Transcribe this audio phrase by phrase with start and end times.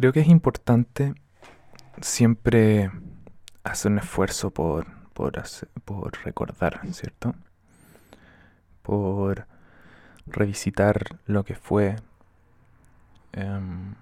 [0.00, 1.12] creo que es importante
[2.00, 2.90] siempre
[3.64, 5.34] hacer un esfuerzo por, por,
[6.24, 7.34] recordar, ¿cierto?
[8.80, 9.46] Por
[10.26, 11.96] revisitar lo que fue.
[13.34, 13.94] Em,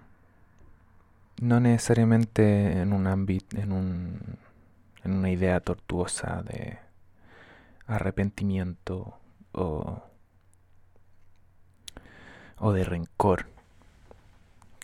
[1.41, 4.21] no necesariamente en un ámbito, en, un,
[5.03, 6.79] en una idea tortuosa de
[7.89, 9.19] arrepentimiento
[9.51, 10.01] o,
[12.59, 13.58] o de rencor.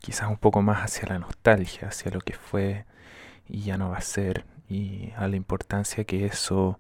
[0.04, 2.84] Quizás un poco más hacia la nostalgia, hacia lo que fue
[3.48, 6.78] y ya no va a ser, y a la importancia que eso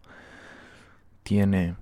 [1.22, 1.74] tiene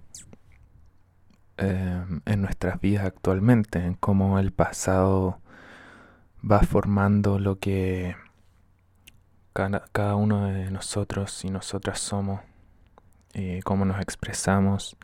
[1.57, 5.41] em, en nuestras vidas actualmente, en cómo el pasado
[6.49, 8.15] va formando lo que
[9.53, 12.41] cada, uno de nosotros y nosotras somos,
[13.65, 14.97] cómo nos expresamos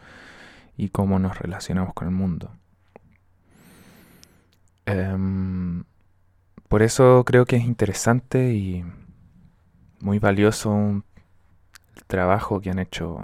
[0.77, 2.53] y cómo nos relacionamos con el mundo.
[4.87, 5.83] Em,
[6.69, 8.85] por eso creo que es interesante y
[10.01, 11.03] muy valioso
[11.97, 13.21] el trabajo que han hecho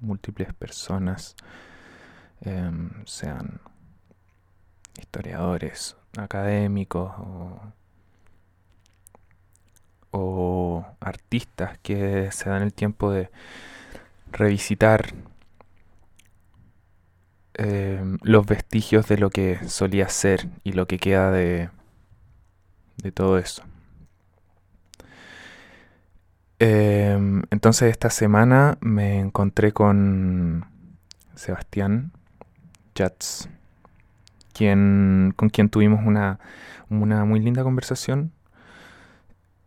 [0.00, 1.36] múltiples personas,
[2.42, 3.60] em, sean
[4.98, 7.12] historiadores, académicos
[10.10, 13.30] o, artistas que se dan el tiempo de
[14.32, 15.14] revisitar
[17.54, 21.70] em, los vestigios de lo que solía ser y lo que queda de,
[22.96, 23.62] de todo eso.
[26.58, 30.64] Em, entonces esta semana me encontré con
[31.34, 32.12] Sebastián
[32.94, 33.48] Jatz
[34.54, 36.38] quien, con quien tuvimos una,
[36.88, 38.32] muy linda conversación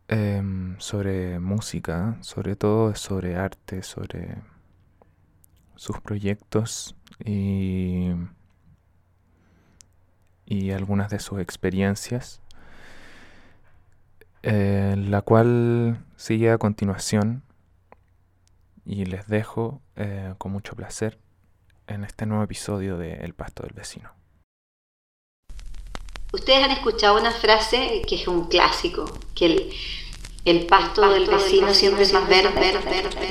[0.08, 4.38] em, sobre música, sobre todo sobre arte, sobre
[5.76, 8.12] sus proyectos y,
[10.46, 12.42] y algunas de sus experiencias,
[14.50, 17.44] eh, la cual sigue a continuación
[18.86, 21.20] y les dejo eh, con mucho placer
[21.88, 24.10] en este nuevo episodio de El Pasto del Vecino.
[26.32, 29.06] Ustedes han escuchado una frase que es un clásico,
[29.36, 29.70] que el,
[30.46, 33.28] el pasto, del vecino siempre es más verde, verde, verde,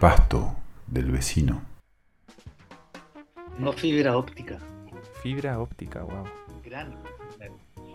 [0.00, 0.56] pasto
[0.86, 1.60] del vecino.
[3.58, 4.58] No fibra óptica.
[5.22, 6.24] Fibra óptica, wow.
[6.64, 6.96] Gran.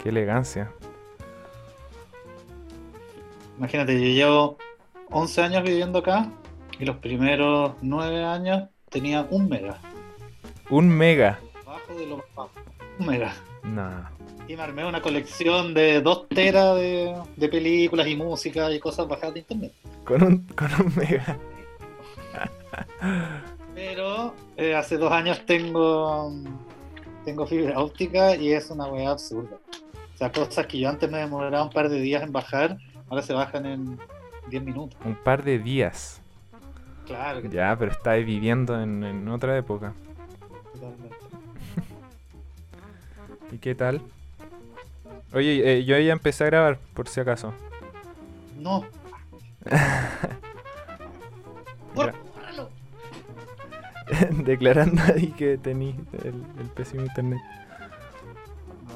[0.02, 0.72] Qué elegancia.
[3.58, 4.58] Imagínate, yo llevo
[5.10, 6.30] 11 años viviendo acá
[6.80, 9.80] y los primeros 9 años tenía un mega.
[10.70, 11.40] ¿Un mega?
[11.66, 12.52] Bajo de lo bajo.
[13.00, 13.34] Un mega.
[13.64, 14.10] Nah.
[14.48, 19.08] Y me armé una colección de 2 teras de, de, películas y música y cosas
[19.08, 19.74] bajadas de internet.
[20.04, 21.40] Con un, con un mega.
[23.74, 26.31] Pero eh, hace dos años tengo
[27.25, 29.58] tengo fibra óptica y es una weá absurda.
[30.13, 32.78] O sea, cosas que yo antes me demoraba un par de días en bajar,
[33.09, 34.00] Ahora se bajan en
[34.50, 34.97] 10 minutos.
[35.06, 36.22] Un par de días.
[37.06, 37.41] Claro.
[37.41, 39.94] ya, pero está viviendo en, otra época.
[40.74, 41.16] Totalmente.
[43.52, 44.02] ¿Y qué tal?
[45.34, 47.53] Oye, eh, yo ya empecé a grabar, por si acaso.
[48.58, 48.85] No.
[54.44, 57.42] Declarando ahí que tenéis el, el pésimo internet.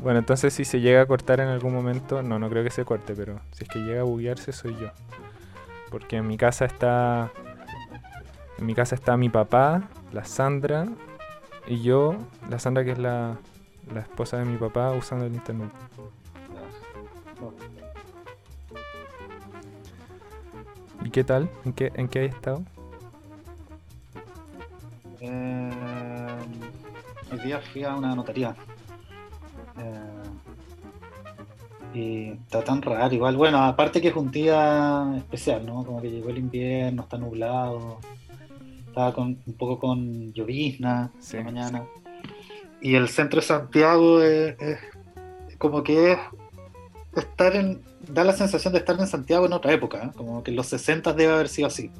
[0.03, 2.85] Bueno, entonces si se llega a cortar en algún momento, no, no creo que se
[2.85, 4.89] corte, pero si es que llega a buguearse soy yo.
[5.91, 7.31] Porque en mi casa está
[8.57, 10.85] en mi casa está mi papá, la Sandra
[11.67, 12.15] y yo,
[12.49, 13.37] la Sandra que es la,
[13.93, 15.69] la esposa de mi papá usando el internet.
[21.03, 21.49] ¿Y qué tal?
[21.65, 22.63] ¿En qué, en qué hay estado?
[25.21, 25.69] Eh,
[27.31, 28.55] hoy día fui a una notaría.
[29.77, 30.29] Eh,
[31.93, 35.83] y está tan raro, igual, bueno, aparte que es un día especial, ¿no?
[35.83, 37.99] Como que llegó el invierno, está nublado,
[38.87, 41.83] estaba con, un poco con llovizna de mañana.
[42.81, 44.55] Y el centro de Santiago es,
[45.57, 46.19] como que es
[47.15, 50.11] estar en, da la sensación de estar en Santiago en otra época, ¿eh?
[50.15, 51.91] como que en los 60 debe haber sido así,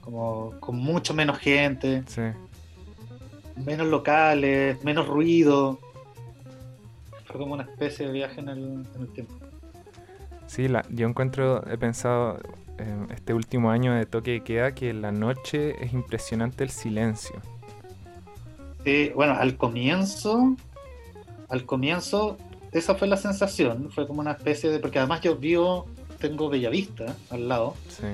[0.00, 2.02] como con mucho menos gente,
[3.64, 5.78] menos locales, menos ruido
[7.38, 9.34] como una especie de viaje en el, tiempo.
[10.46, 12.38] Sí, la, yo encuentro, he pensado
[13.10, 17.36] este último año de toque de queda que en la noche es impresionante el silencio.
[18.84, 20.56] Sí, bueno, al comienzo,
[21.48, 22.38] al comienzo,
[22.72, 25.86] esa fue la sensación, fue como una especie de, porque además yo vivo,
[26.18, 28.06] tengo Bellavista al lado, sí.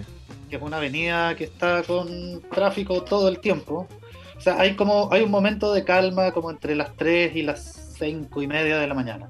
[0.50, 3.86] que es una avenida que está con tráfico todo el tiempo.
[4.36, 7.94] O sea, hay como hay un momento de calma como entre las 3 y las
[7.98, 9.28] 5 y media de la mañana.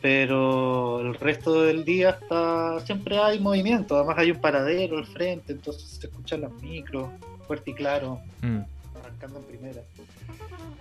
[0.00, 3.96] Pero el resto del día está siempre hay movimiento.
[3.96, 7.08] Además hay un paradero al frente, entonces se escuchan los micros
[7.46, 8.58] fuerte y claro, Mm,
[9.00, 9.80] arrancando en primera.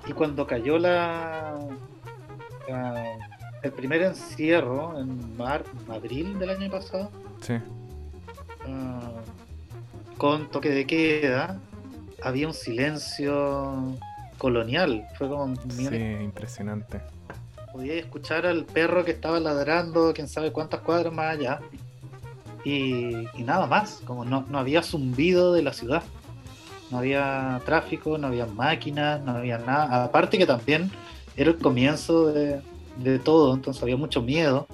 [0.07, 1.59] Y cuando cayó la,
[2.67, 3.17] la-
[3.61, 7.11] el primer encierro en mar, en abril del año pasado,
[7.41, 7.53] sí.
[8.67, 9.11] ah,
[10.17, 11.59] con toque de queda,
[12.21, 13.97] había un silencio
[14.37, 15.07] colonial.
[15.17, 17.01] Fue como Sí, impresionante.
[17.71, 21.59] podía escuchar al perro que estaba ladrando, quién sabe cuántas cuadras más allá.
[22.63, 26.03] Y, y nada más, como no, no había zumbido de la ciudad.
[26.91, 30.03] No había tráfico, no había máquinas, no había nada.
[30.03, 30.91] Aparte que también
[31.37, 32.61] era el comienzo de,
[32.97, 34.67] de todo, entonces había mucho miedo.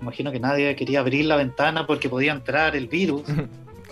[0.00, 3.22] Imagino que nadie quería abrir la ventana porque podía entrar el virus.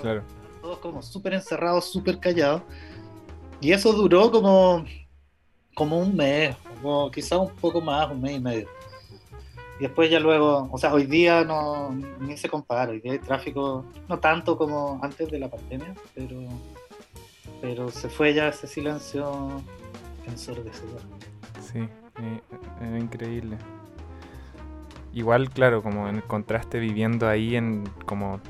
[0.00, 0.22] Claro.
[0.60, 2.60] Todos como súper encerrados, súper callados.
[3.64, 4.84] Y eso duró como,
[5.74, 8.68] como un mes, o quizás un poco más, un mes y medio.
[9.80, 11.90] Y después ya luego, o sea, hoy día no
[12.20, 16.42] ni se compara, hoy día hay tráfico, no tanto como antes de la pandemia, pero,
[17.62, 19.62] pero se fue ya ese silencio
[20.26, 21.00] ensordecedor.
[21.62, 22.40] Sí, eh,
[22.82, 23.56] era increíble.
[25.14, 28.40] Igual, claro, como en el contraste viviendo ahí en como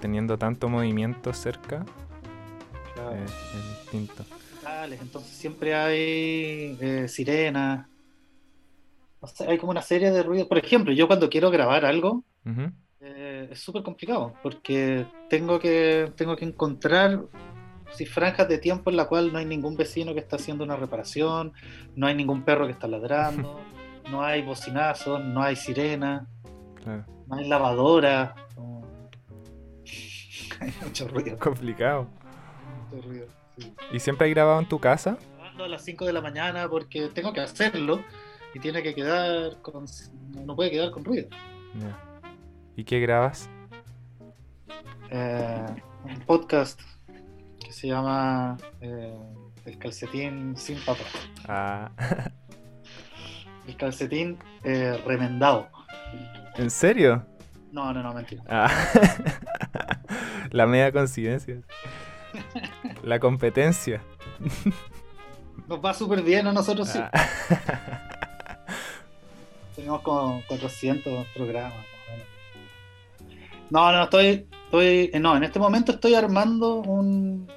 [0.00, 1.84] teniendo tanto movimiento cerca,
[2.94, 3.16] Claro.
[3.16, 4.24] eh, es distinto.
[4.92, 7.86] Entonces siempre hay eh, sirenas.
[9.20, 10.48] O sea, hay como una serie de ruidos.
[10.48, 12.22] Por ejemplo, yo cuando quiero grabar algo,
[13.00, 17.20] eh, es súper complicado porque tengo que, tengo que encontrar
[17.92, 20.76] si franjas de tiempo en la cual no hay ningún vecino que está haciendo una
[20.76, 21.52] reparación,
[21.96, 23.60] no hay ningún perro que está ladrando,
[24.10, 26.26] no hay bocinazos, no hay sirena,
[26.82, 27.04] claro.
[27.26, 28.34] no hay lavadora.
[28.56, 28.82] no-
[30.60, 32.08] hay mucho ruido, Complicado.
[32.90, 33.26] mucho ruido.
[33.58, 33.72] Sí.
[33.92, 35.18] ¿Y siempre has grabado en tu casa?
[35.36, 38.02] grabando a las 5 de la mañana porque tengo que hacerlo
[38.54, 39.86] y tiene que quedar con
[40.44, 41.28] no puede quedar con ruido.
[41.80, 41.98] Ya.
[42.76, 43.48] ¿Y qué grabas?
[45.10, 45.66] Eh,
[46.04, 46.80] un podcast
[47.62, 49.16] que se llama eh,
[49.64, 51.04] El calcetín sin papá.
[51.46, 51.90] Ah,
[53.68, 55.68] El calcetín eh, remendado.
[56.56, 57.24] ¿En serio?
[57.72, 58.42] No, no, no, mentira.
[58.48, 58.70] Ah.
[60.50, 61.60] La media coincidencia.
[63.02, 64.02] La competencia.
[65.68, 66.98] Nos va súper bien a nosotros sí.
[67.00, 67.10] Ah.
[69.76, 71.86] Tenemos como 400 programas.
[73.70, 77.48] No, no, estoy, estoy, eh, no, en este momento estoy armando un,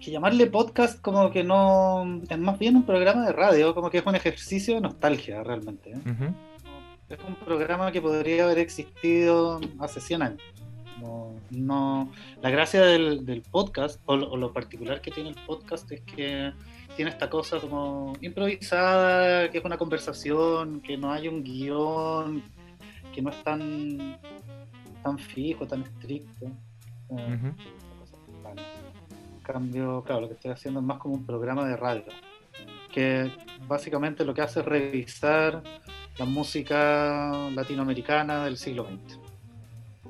[0.00, 3.98] que llamarle podcast como que no, es más bien un programa de radio, como que
[3.98, 5.90] es un ejercicio de nostalgia realmente.
[5.90, 6.32] ¿eh?
[7.10, 10.42] Es un programa que podría haber existido hace 100 años.
[11.00, 12.12] No, no-
[12.42, 16.00] la gracia del, del podcast, o lo, o lo particular que tiene el podcast, es
[16.02, 16.52] que
[16.96, 22.42] tiene esta cosa como improvisada, que es una conversación, que no hay un guion,
[23.14, 24.18] que no es tan,
[25.02, 26.46] tan fijo, tan estricto.
[27.16, 27.52] Eh,
[29.36, 32.04] en cambio, claro, lo que estoy haciendo es más como un programa de radio,
[32.92, 33.30] que
[33.66, 35.62] básicamente lo que hace es revisar
[36.18, 39.18] la música latinoamericana del siglo XX.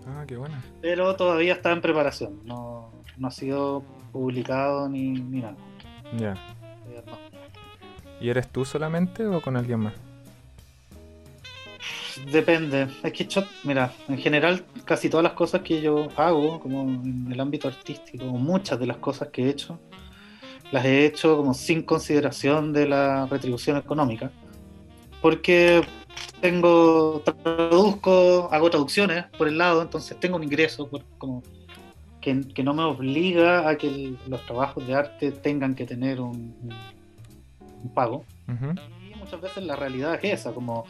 [0.06, 0.56] Ah, qué bueno.
[0.80, 3.82] Pero todavía está en preparación, no, no ha sido
[4.12, 5.56] publicado ni, ni nada.
[6.18, 6.32] Ya.
[6.88, 7.18] Eh, no.
[8.20, 9.94] ¿Y eres tú solamente o con alguien más?
[12.30, 16.82] Depende, es que yo, mira, en general casi todas las cosas que yo hago, como
[16.82, 19.78] en el ámbito artístico, muchas de las cosas que he hecho,
[20.70, 24.30] las he hecho como sin consideración de la retribución económica,
[25.22, 25.82] porque
[26.40, 31.42] tengo, traduzco, hago traducciones por el lado, entonces tengo un ingreso por- como
[32.20, 36.20] que, que no me obliga a que el- los trabajos de arte tengan que tener
[36.20, 36.54] un,
[37.94, 38.24] pago.
[38.46, 40.84] Y muchas veces la realidad es esa, como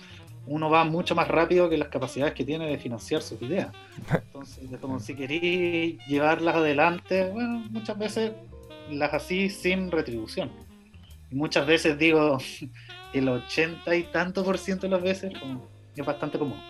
[0.46, 3.68] uno va mucho más rápido que las capacidades que tiene de financiar sus ideas.
[4.12, 8.32] Entonces, de como si queréis llevarlas adelante, bueno, muchas veces
[8.90, 10.50] las así sin retribución.
[11.30, 12.38] Y muchas veces digo,
[13.12, 16.60] el 80 y tanto por ciento de las veces como, es bastante común.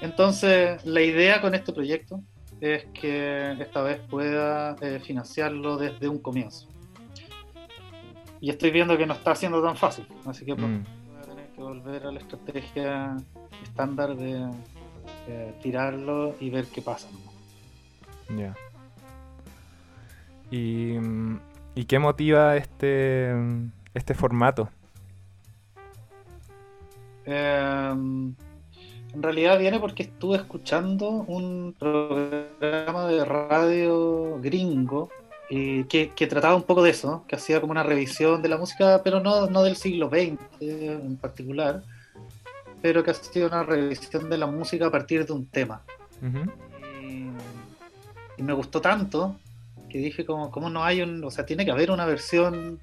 [0.00, 2.20] Entonces, la idea con este proyecto
[2.60, 6.68] es que esta vez pueda eh, financiarlo desde un comienzo.
[8.40, 11.22] Y estoy viendo que no está siendo tan fácil, así que pues, mm, voy a
[11.22, 13.16] tener que volver a la estrategia
[13.62, 14.50] estándar de
[15.28, 17.08] eh, tirarlo y ver qué pasa.
[18.36, 18.54] Ya.
[20.50, 21.40] ¿Y, mm,
[21.74, 23.32] ¿Y qué motiva este,
[23.94, 24.68] este formato?
[27.26, 27.94] Eh,
[29.14, 35.08] En realidad viene porque estuve escuchando un programa de radio gringo
[35.50, 38.58] eh, que, que, trataba un poco de eso, que hacía como una revisión de la
[38.58, 41.84] música, pero no, no del siglo XX en particular,
[42.82, 45.82] pero que hacía una revisión de la música a partir de un tema.
[46.20, 47.28] y,
[48.36, 49.36] y, me gustó tanto
[49.88, 52.80] que dije como, ¿cómo no hay un, o sea, tiene que haber una versión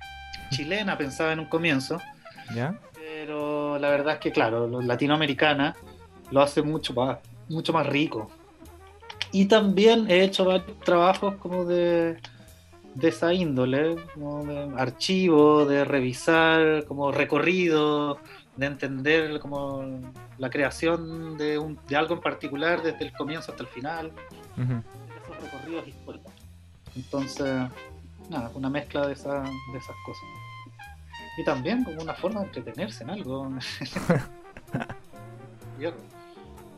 [0.52, 2.00] chilena, pensaba en un comienzo.
[2.56, 2.80] ¿Ya?
[3.82, 5.76] La verdad es que, claro, latinoamericana
[6.30, 7.18] lo hace mucho más,
[7.50, 8.30] mucho más rico.
[9.32, 12.18] Y también he hecho varios trabajos como de,
[12.94, 18.20] de esa índole, como de archivo, de revisar, como recorrido,
[18.56, 19.84] de entender como
[20.38, 24.12] la creación de, un, de algo en particular desde el comienzo hasta el final.
[24.58, 26.34] Esos recorridos históricos.
[26.96, 27.70] Entonces,
[28.30, 30.24] nada, una mezcla de, esa, de esas cosas.
[31.38, 33.50] Y también como una forma de entretenerse en algo.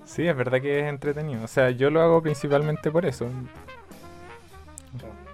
[0.06, 1.44] sí, es verdad que es entretenido.
[1.44, 3.28] O sea, yo lo hago principalmente por eso.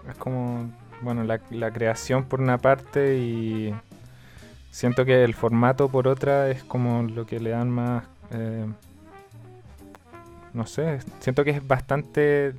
[0.10, 0.70] Es como,
[1.02, 3.74] bueno, la, la, creación por una parte y
[4.72, 8.06] siento que el formato por otra es como lo que le dan más...
[8.32, 8.66] Eh,
[10.54, 12.56] no sé, siento que es bastante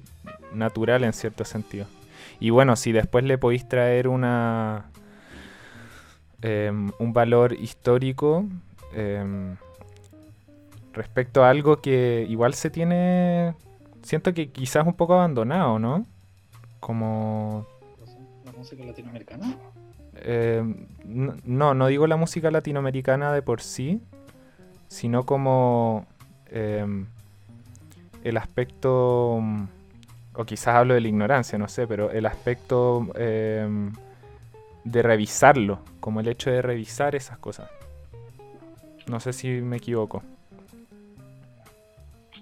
[0.52, 1.86] natural en cierto sentido.
[2.38, 4.84] Y bueno, si después le podéis traer una
[6.42, 8.46] em, un valor histórico
[8.92, 9.56] em,
[10.92, 13.54] respecto a algo que igual se tiene,
[14.02, 16.06] siento que quizás un poco abandonado, ¿no?
[16.80, 17.66] Como...
[18.44, 19.56] ¿La música latinoamericana?
[20.22, 24.00] Em, no, no digo la música latinoamericana de por sí,
[24.88, 26.06] sino como
[26.50, 29.40] el aspecto
[30.34, 36.28] o quizás hablo de la ignorancia, no sé, pero el aspecto de revisarlo, como el
[36.28, 37.70] hecho de revisar esas cosas.
[39.06, 40.22] No sé si me equivoco.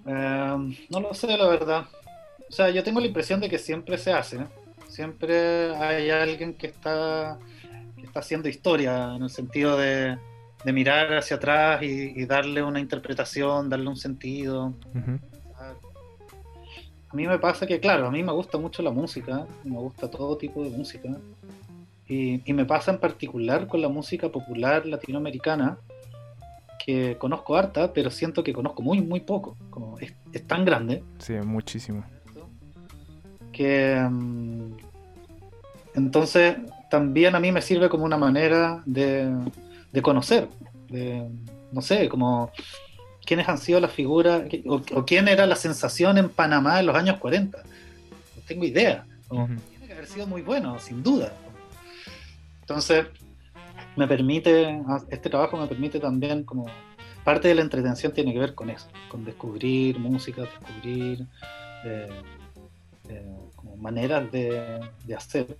[0.06, 1.86] Em, no lo sé, la verdad.
[2.48, 4.38] O sea, yo tengo la impresión de que siempre se hace.
[4.88, 7.38] Siempre hay alguien que está,
[7.96, 10.16] que está haciendo historia, en el sentido de,
[10.64, 14.74] de mirar hacia atrás y, darle una interpretación, darle un sentido
[17.10, 20.10] a mí me pasa que, claro, a mí me gusta mucho la música, me gusta
[20.10, 21.08] todo tipo de música.
[22.08, 25.78] Y, me pasa en particular con la música popular latinoamericana,
[26.84, 29.56] que conozco harta, pero siento que conozco muy, muy poco.
[29.68, 30.14] Como es,
[30.46, 31.02] tan grande.
[31.18, 32.04] Sí, muchísimo.
[33.52, 34.00] Que.
[34.10, 34.72] Mm,
[35.94, 36.56] entonces,
[36.88, 39.30] también a mí me sirve como una manera de,
[39.92, 40.48] de conocer.
[40.88, 41.28] De,
[41.72, 42.50] no sé, como
[43.28, 47.18] quiénes han sido las figuras o, quién era la sensación en Panamá en los años
[47.18, 47.58] 40.
[47.58, 49.04] No tengo idea.
[49.28, 51.34] Tiene que haber sido muy bueno, sin duda.
[52.68, 53.06] Entonces,
[53.96, 56.66] me permite, este trabajo me permite también como
[57.24, 61.26] parte de la entretención tiene que ver con eso, con descubrir música, descubrir
[61.86, 62.10] eh,
[63.08, 65.56] eh, como maneras de, de hacer.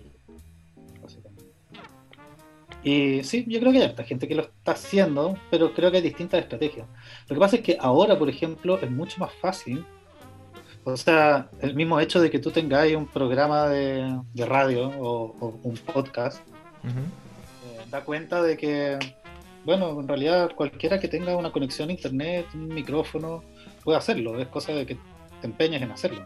[2.83, 5.97] Y sí, yo creo que hay harta gente que lo está haciendo, pero creo que
[5.97, 6.87] hay distintas estrategias.
[7.27, 9.83] Lo que pasa es que ahora, por ejemplo, es mucho más fácil.
[10.83, 15.75] O sea, el mismo hecho de que tú tengáis un programa de, radio o, un
[15.75, 16.41] podcast,
[16.83, 18.99] eh, da cuenta de que,
[19.65, 23.43] bueno, en realidad cualquiera que tenga una conexión a internet, un micrófono,
[23.83, 24.39] puede hacerlo.
[24.39, 24.95] Es cosa de que
[25.41, 26.25] te empeñes en hacerlo.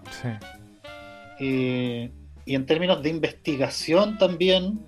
[1.39, 2.11] Y,
[2.45, 4.85] y en términos de investigación también,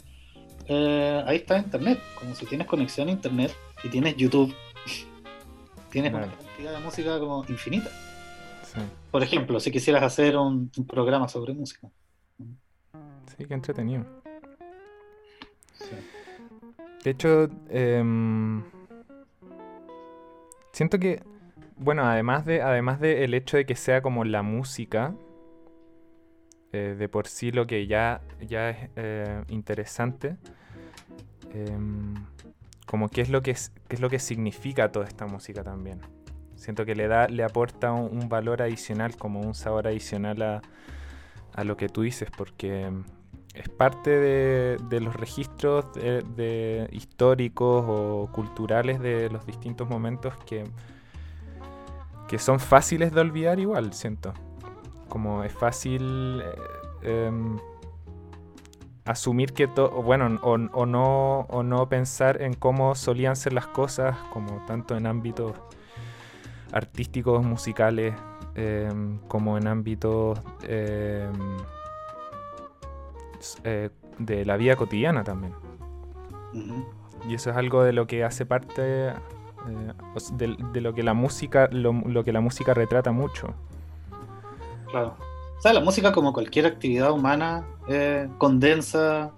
[0.68, 2.00] eh, ahí está Internet.
[2.20, 4.54] Como si tienes conexión a Internet y tienes YouTube,
[5.90, 7.90] tienes una cantidad de música como infinita.
[9.10, 11.88] Por ejemplo, si quisieras hacer un, programa sobre música.
[13.38, 14.06] Sí, qué entretenido.
[17.04, 18.64] De hecho, em,
[20.72, 21.22] siento que,
[21.78, 25.14] bueno, además de, además de el hecho de que sea como la música,
[26.74, 30.36] eh, de por sí lo que ya, ya es eh, interesante,
[31.54, 32.16] em,
[32.86, 36.02] como qué es, lo que es, es lo que significa toda esta música también.
[36.56, 40.62] Siento que le da, le aporta un, valor adicional, como un sabor adicional a,
[41.54, 42.92] a, lo que tú dices, porque
[43.56, 50.66] es parte de, los registros de, históricos o culturales de los distintos momentos que,
[52.28, 54.34] que son fáciles de olvidar igual, siento.
[55.08, 56.42] Como es fácil
[57.04, 57.58] eh, em,
[59.06, 64.18] asumir que todo, bueno, o, no, o no pensar en cómo solían ser las cosas,
[64.34, 65.54] como tanto en ámbitos
[66.74, 68.16] artísticos, musicales,
[68.56, 71.58] em, como en ámbitos em,
[73.64, 75.54] eh, de la vida cotidiana también.
[77.28, 79.14] Y eso es algo de lo que hace parte eh,
[80.34, 83.54] de, lo que la música, lo, que la música retrata mucho.
[84.90, 85.16] Claro.
[85.58, 89.32] O sea, la música como cualquier actividad humana eh, condensa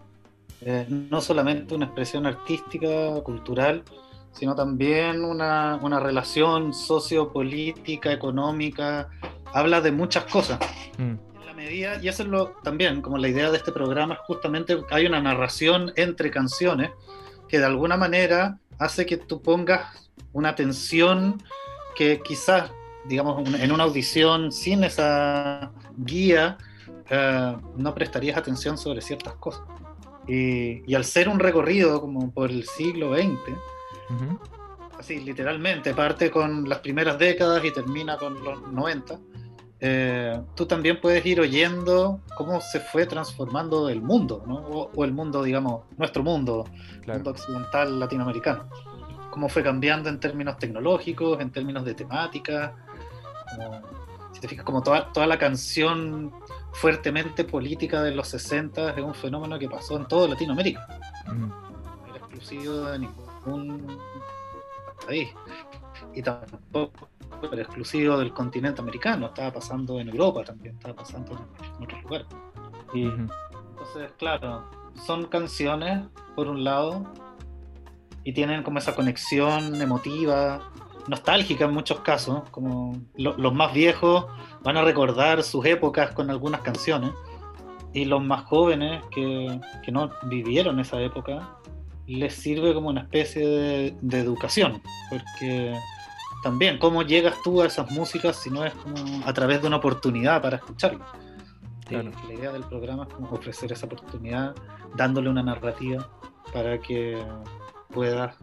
[0.89, 3.83] no solamente una expresión artística, cultural,
[4.31, 9.09] sino también una, una relación sociopolítica, económica,
[9.53, 10.59] habla de muchas cosas.
[10.97, 11.26] Mm.
[11.57, 15.07] Medida, y eso es lo también, como la idea de este programa, es justamente hay
[15.07, 16.91] una narración entre canciones
[17.49, 21.41] que de alguna manera hace que tú pongas una atención
[21.95, 22.71] que quizás,
[23.05, 26.59] digamos, en una audición sin esa guía,
[27.09, 29.63] eh, no prestarías atención sobre ciertas cosas.
[30.27, 33.57] Y, al ser un recorrido como por el siglo XX,
[34.99, 39.19] así literalmente, parte con las primeras décadas y termina con los 90,
[39.79, 44.55] eh, tú también puedes ir oyendo cómo se fue transformando el mundo, ¿no?
[44.55, 46.65] o, el mundo, digamos, nuestro mundo,
[47.05, 48.69] el mundo occidental latinoamericano.
[49.29, 52.73] Cómo fue cambiando en términos tecnológicos, en términos de temática.
[54.31, 56.33] si te fijas, como toda, toda la canción
[56.73, 60.87] fuertemente política de los 60 es un fenómeno que pasó en toda Latinoamérica.
[61.27, 61.53] No
[62.07, 63.99] era exclusivo de ningún
[65.05, 65.29] país.
[66.15, 67.09] Y tampoco
[67.51, 72.27] era exclusivo del continente americano, estaba pasando en Europa también, estaba pasando en otros lugares.
[72.93, 74.69] Y entonces, claro,
[75.05, 76.05] son canciones,
[76.35, 77.05] por un lado,
[78.23, 80.71] y tienen como esa conexión emotiva,
[81.07, 84.25] nostálgica en muchos casos, como los más viejos
[84.63, 87.11] van a recordar sus épocas con algunas canciones,
[87.93, 91.57] y los más jóvenes que, que no vivieron esa época,
[92.05, 95.73] les sirve como una especie de, de educación, porque
[96.43, 99.77] también, ¿cómo llegas tú a esas músicas si no es como a través de una
[99.77, 101.05] oportunidad para escucharlo?
[101.89, 104.53] La idea del programa es como ofrecer esa oportunidad
[104.95, 106.09] dándole una narrativa
[106.53, 107.17] para que
[107.89, 108.35] puedas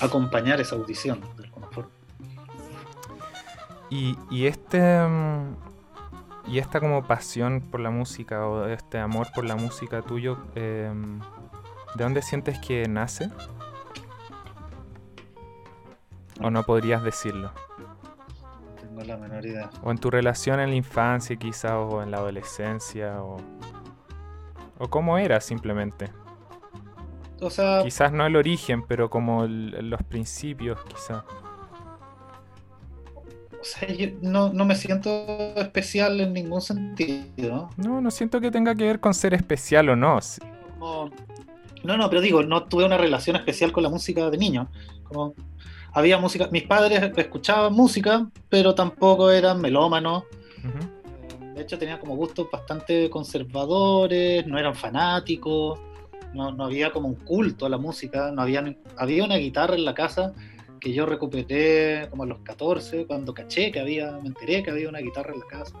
[0.00, 1.90] acompañar esa audición de alguna forma.
[3.90, 4.78] Y, y este
[6.48, 11.20] y esta como pasión por la música o este amor por la música tuyo, em,
[11.94, 13.30] ¿de dónde sientes que nace?
[16.40, 17.52] ¿O no podrías decirlo?
[18.80, 19.70] Tengo la menor idea.
[19.82, 23.36] O en tu relación en la infancia quizá, o en la adolescencia, o...
[24.78, 26.10] O cómo era simplemente.
[27.40, 27.82] O sea...
[27.82, 31.24] Quizás no el origen, pero como los principios, quizás.
[33.60, 35.10] O sea, yo no, no, me siento
[35.56, 37.70] especial en ningún sentido.
[37.76, 40.20] No, no siento que tenga que ver con ser especial o no.
[41.82, 44.70] No, no, pero digo, no tuve una relación especial con la música de niño.
[45.02, 45.34] Como
[45.92, 50.24] había música, mis padres escuchaban música, pero tampoco eran melómanos.
[51.54, 55.78] De hecho, tenían como gustos bastante conservadores, no eran fanáticos,
[56.34, 59.94] no, había como un culto a la música, no había, había una guitarra en la
[59.94, 60.34] casa
[60.80, 64.88] que yo recuperé como a los 14, cuando caché que había, me enteré que había
[64.88, 65.74] una guitarra en la casa.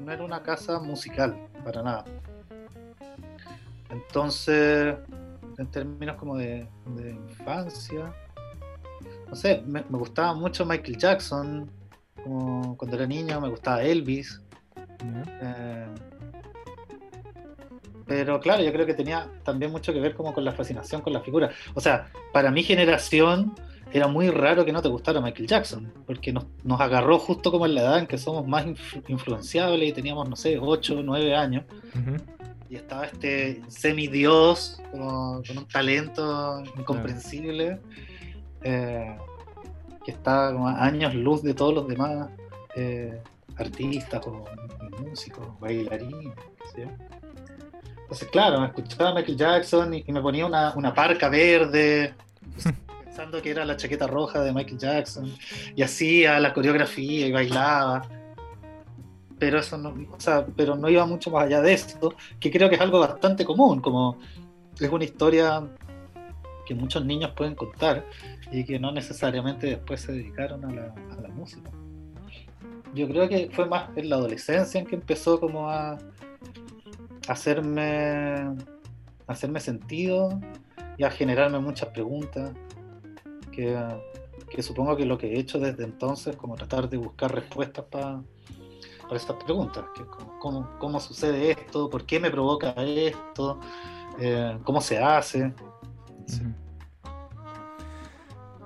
[0.00, 2.04] no, era, una casa musical, para nada.
[3.90, 4.94] Entonces,
[5.58, 8.14] en términos como de infancia,
[9.34, 11.68] no sé, me, gustaba mucho Michael Jackson,
[12.22, 14.40] como cuando era niño, me gustaba Elvis.
[15.42, 15.86] Eh,
[18.06, 21.12] pero claro, yo creo que tenía también mucho que ver como con la fascinación con
[21.12, 21.50] la figura.
[21.74, 23.56] O sea, para mi generación
[23.92, 26.46] era muy raro que no te gustara Michael Jackson, porque nos,
[26.80, 28.64] agarró justo como en la edad en que somos más
[29.08, 31.64] influenciables y teníamos, no sé, 8 o 9 años.
[32.70, 37.80] Y estaba este semidios, con, con un talento incomprensible.
[38.64, 39.16] Eh,
[40.04, 42.28] que está a años luz de todos los demás
[42.76, 43.20] eh,
[43.56, 44.44] artistas o
[45.00, 46.34] músicos, bailarines.
[48.02, 52.14] Entonces, claro, me escuchaba Michael Jackson y, me ponía una, parca verde,
[53.04, 55.32] pensando que era la chaqueta roja de Michael Jackson,
[55.74, 58.02] y hacía la coreografía y bailaba.
[59.38, 59.94] Pero eso no,
[60.54, 63.80] pero no iba mucho más allá de esto, que creo que es algo bastante común,
[63.80, 64.18] como
[64.78, 65.66] es una historia
[66.66, 68.04] que muchos niños pueden contar
[68.50, 71.70] y que no necesariamente después se dedicaron a la, música.
[72.94, 75.98] Yo creo que fue más en la adolescencia en que empezó como a
[77.26, 78.54] hacerme
[79.26, 80.40] hacerme sentido
[80.96, 82.52] y a generarme muchas preguntas
[83.50, 83.76] que,
[84.62, 88.22] supongo que lo que he hecho desde entonces como tratar de buscar respuestas para
[89.12, 90.04] estas preguntas que
[90.40, 93.60] cómo, sucede esto por qué me provoca esto
[94.18, 95.52] eh, cómo se hace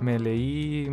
[0.01, 0.89] me leí.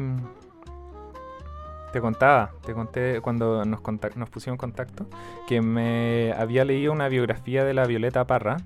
[1.92, 3.80] Te contaba, te conté cuando nos,
[4.16, 5.08] nos pusimos en contacto,
[5.48, 8.58] que me había leído una biografía de la Violeta Parra.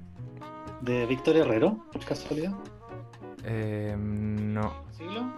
[0.81, 2.53] ¿De Víctor Herrero, por casualidad?
[3.43, 4.73] Eh, no.
[4.88, 5.33] ¿Un siglo?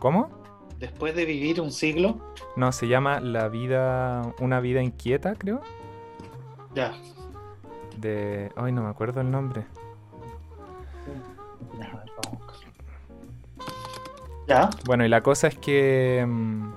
[0.00, 0.30] ¿Cómo?
[0.78, 2.18] Después de vivir un siglo.
[2.56, 4.34] No, se llama La vida.
[4.40, 5.60] Una vida inquieta, creo.
[6.74, 6.92] Ya.
[7.96, 8.50] De.
[8.56, 9.64] Ay, no me acuerdo el nombre.
[11.06, 11.37] Ya,
[14.46, 14.70] Ya.
[14.86, 16.20] Bueno, y la cosa es que.
[16.20, 16.72] em,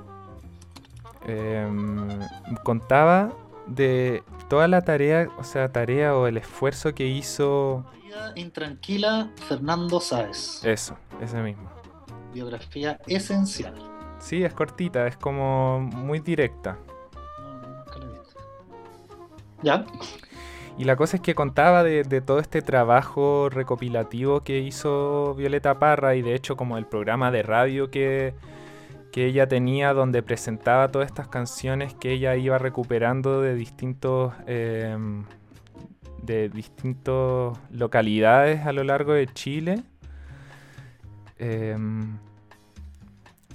[2.63, 3.31] contaba
[3.67, 7.85] de toda la tarea, o sea, tarea o el esfuerzo que hizo.
[8.03, 10.63] Vida intranquila, Fernando Sáez.
[10.65, 11.69] Eso, ese mismo.
[12.33, 13.73] Biografía esencial.
[14.19, 16.77] Sí, es cortita, es como muy directa.
[19.63, 19.85] Ya.
[20.81, 26.15] Y la cosa es que contaba de, todo este trabajo recopilativo que hizo Violeta Parra
[26.15, 28.33] y de hecho como el programa de radio que,
[29.11, 35.25] que ella tenía donde presentaba todas estas canciones que ella iba recuperando de distintos em,
[36.23, 39.83] de distintas localidades a lo largo de Chile.
[41.37, 42.17] Em,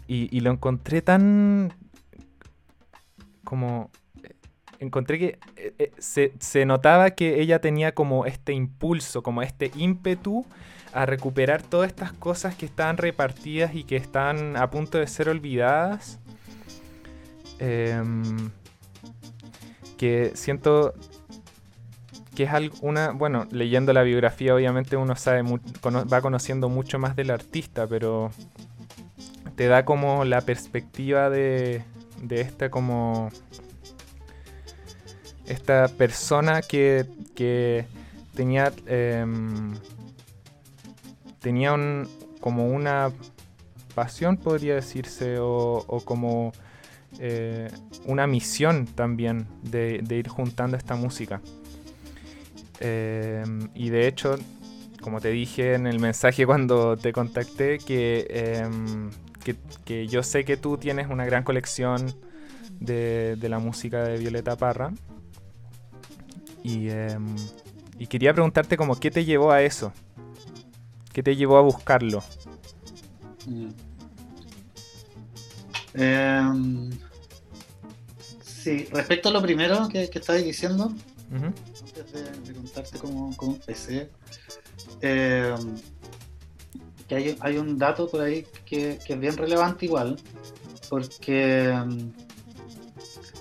[0.06, 1.72] y lo encontré tan
[3.42, 3.90] como
[4.80, 9.70] encontré que eh, eh, se, se notaba que ella tenía como este impulso, como este
[9.76, 10.44] ímpetu
[10.92, 15.28] a recuperar todas estas cosas que estaban repartidas y que están a punto de ser
[15.28, 16.18] olvidadas.
[17.58, 18.50] Em,
[19.96, 20.94] que siento
[22.34, 27.16] que es algo- una, bueno, leyendo la biografía obviamente uno sabe va conociendo mucho más
[27.16, 28.30] del artista, pero
[29.56, 31.82] te da como la perspectiva de,
[32.22, 33.30] de esta como
[35.46, 37.86] esta persona que, que
[38.34, 39.74] tenía em,
[41.40, 42.08] tenía un,
[42.40, 43.12] como una
[43.94, 46.52] pasión podría decirse o, como
[47.18, 47.70] eh,
[48.04, 51.40] una misión también de, de ir juntando esta música.
[52.80, 54.36] Em, y de hecho
[55.00, 59.10] como te dije en el mensaje cuando te contacté que, em,
[59.44, 59.54] que,
[59.84, 62.12] que yo sé que tú tienes una gran colección
[62.80, 64.92] de, de la música de Violeta Parra
[66.66, 67.36] y, em,
[67.98, 69.92] y quería preguntarte como qué te llevó a eso,
[71.12, 72.24] qué te llevó a buscarlo.
[73.46, 73.68] Mm.
[75.94, 76.90] Em,
[78.42, 80.92] sí, respecto a lo primero que, que estabas diciendo,
[81.30, 84.10] antes de, de contarte cómo, cómo empecé,
[85.00, 85.76] em,
[87.08, 90.16] que hay, hay un dato por ahí que, que es bien relevante igual,
[90.90, 91.72] porque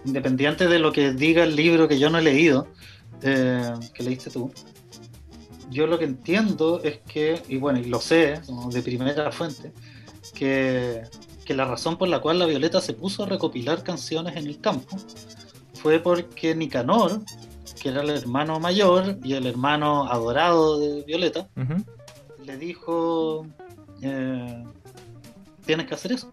[0.06, 2.68] independiente de lo que diga el libro que yo no he leído,
[3.26, 4.52] eh, que leíste tú,
[5.70, 9.74] yo lo que entiendo es que, y bueno, y lo sé de primera fuente,
[10.34, 11.04] que,
[11.44, 14.60] que la razón por la cual la Violeta se puso a recopilar canciones en el
[14.60, 14.98] campo
[15.74, 17.22] fue porque Nicanor,
[17.80, 21.48] que era el hermano mayor y el hermano adorado de Violeta,
[22.44, 23.46] le dijo,
[24.02, 24.64] eh,
[25.66, 26.32] tienes que hacer eso.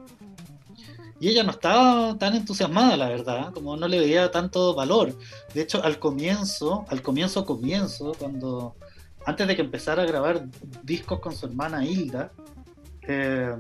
[1.23, 5.17] Y ella no estaba tan entusiasmada, la verdad, como no le veía tanto valor.
[5.55, 8.75] De hecho, al comienzo, al comienzo, comienzo, cuando
[9.25, 10.45] antes de que empezara a grabar
[10.83, 12.33] discos con su hermana Hilda,
[13.03, 13.55] eh,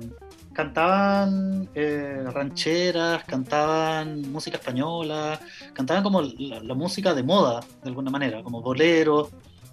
[0.52, 5.38] cantaban eh, rancheras, cantaban música española,
[5.72, 9.28] cantaban como la, la música de moda, de alguna manera, como boleros,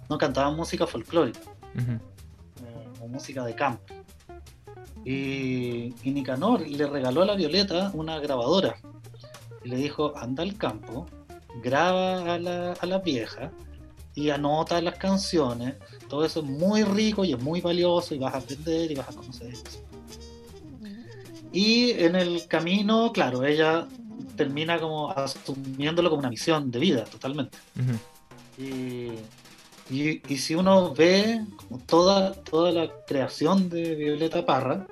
[0.08, 1.40] no cantaban música folclórica
[1.74, 3.99] eh, o música de campo.
[5.04, 8.76] Y, y Nicanor le regaló a la Violeta una grabadora
[9.64, 11.06] y le dijo, anda al campo,
[11.62, 13.50] graba a la, a la vieja
[14.14, 15.74] y anota las canciones.
[16.08, 19.08] Todo eso es muy rico y es muy valioso y vas a aprender y vas
[19.08, 19.64] a conocer eso.
[21.52, 23.88] Y en el camino, claro, ella
[24.36, 27.58] termina como asumiéndolo como una misión de vida, totalmente.
[28.56, 29.10] Y,
[29.90, 34.86] y- y si uno ve como toda, toda la creación de Violeta Parra,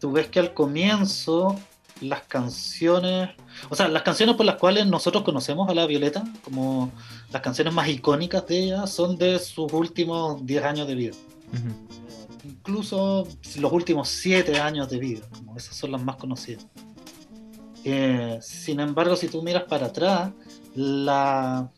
[0.00, 1.56] tú ves que al comienzo
[2.00, 3.30] las canciones,
[3.70, 6.90] o sea, las canciones por las cuales nosotros conocemos a la Violeta, como
[7.32, 11.14] las canciones más icónicas de ella, son de sus últimos 10 años de vida.
[12.44, 13.26] Incluso
[13.58, 16.66] los últimos 7 años de vida, como esas son las más conocidas.
[17.84, 20.30] Eh, sin embargo, si tú miras para atrás,
[20.74, 21.70] la...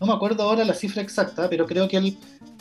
[0.00, 2.16] No me acuerdo ahora la cifra exacta, pero creo que el...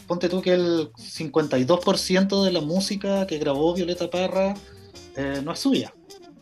[0.08, 4.56] Ponte tú que el 52% de la música que grabó Violeta Parra
[5.16, 5.94] eh, no es suya.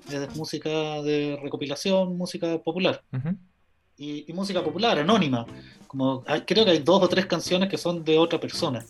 [0.09, 0.69] Es música
[1.01, 3.03] de recopilación, música popular.
[3.97, 5.45] Y, y música popular, anónima.
[5.87, 8.85] Como hay- creo que hay dos o tres canciones que son de otra persona.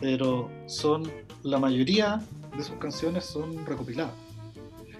[0.00, 1.10] Pero son
[1.42, 2.20] la mayoría
[2.56, 4.12] de sus canciones son recopiladas.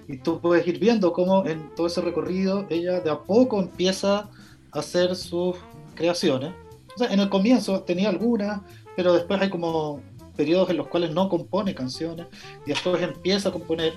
[0.09, 4.31] Y tú puedes ir viendo cómo en todo ese recorrido ella de a poco empieza
[4.73, 5.57] a hacer sus
[6.01, 6.55] creaciones.
[6.95, 8.63] O sea, en el comienzo tenía algunas,
[8.97, 10.01] pero después hay como
[10.35, 12.27] periodos en los cuales no compone canciones
[12.65, 13.93] y después empieza a componer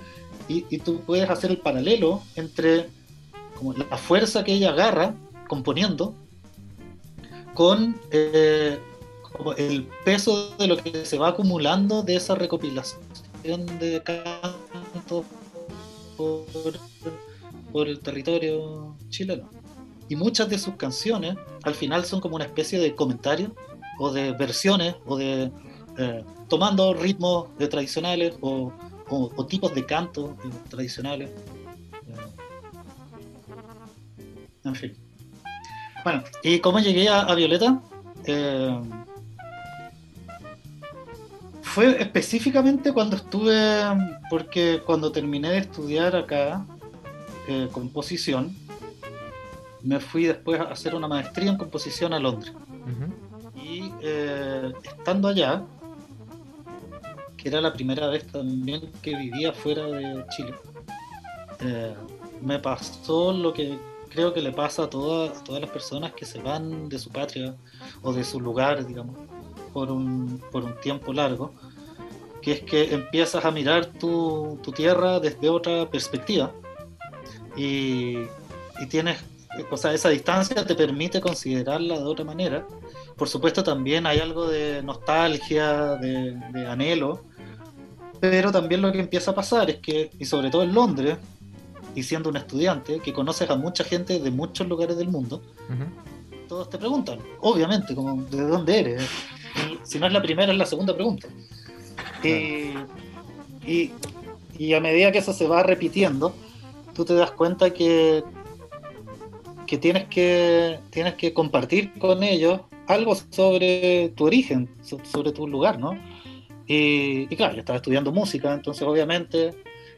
[0.50, 2.90] y, y tú puedes hacer el paralelo entre
[3.90, 5.16] la fuerza que ella agarra
[5.48, 6.14] componiendo
[7.54, 8.78] con eh,
[9.58, 13.00] el peso de lo que se va acumulando de esa recopilación
[13.80, 15.26] de cantos
[17.72, 19.63] por el territorio chileno.
[20.14, 23.56] Y muchas de sus canciones al final son como una especie de comentario
[23.98, 25.52] o de versiones o de
[25.98, 28.72] eh, tomando ritmos tradicionales o,
[29.50, 31.32] tipos de cantos eh, tradicionales.
[31.32, 32.28] Eh,
[34.66, 34.96] en fin.
[36.04, 37.82] Bueno, ¿y cómo llegué a, Violeta?
[41.64, 43.82] Fue específicamente cuando estuve,
[44.30, 46.64] porque cuando terminé de estudiar acá
[47.72, 48.56] composición,
[49.84, 52.54] me fui después a hacer una maestría en composición a Londres.
[53.56, 55.62] Y eh, estando allá,
[57.38, 60.54] que era la primera vez también que vivía fuera de Chile,
[61.62, 61.94] eh,
[62.42, 63.78] me pasó lo que
[64.10, 67.10] creo que le pasa a, toda- a todas las personas que se van de su
[67.10, 67.56] patria
[68.02, 69.16] o de su lugar, digamos,
[69.74, 71.52] por un, por un tiempo largo,
[72.42, 76.52] que es que empiezas a mirar tu, tu tierra desde otra perspectiva
[77.56, 78.18] y,
[78.80, 79.18] y tienes,
[79.70, 82.66] o sea, esa distancia te permite considerarla de otra manera.
[83.16, 87.24] Por supuesto también hay algo de nostalgia, de, de anhelo,
[88.20, 91.18] pero también lo que empieza a pasar es que, y sobre todo en Londres,
[91.96, 96.48] y siendo un estudiante, que conoces a mucha gente de muchos lugares del mundo, Ujú.
[96.48, 99.10] todos te preguntan, obviamente, como de dónde eres.
[99.56, 101.28] Y si no es la primera, es la segunda pregunta.
[102.24, 102.74] Y,
[103.70, 103.92] y,
[104.58, 106.34] y a medida que eso se va repitiendo,
[106.96, 108.24] tú te das cuenta que,
[109.74, 115.48] que tienes que tienes que compartir con ellos algo sobre tu origen, so- sobre tu
[115.48, 115.94] lugar, ¿no?
[116.68, 119.50] Y, y claro, yo estaba estudiando música, entonces obviamente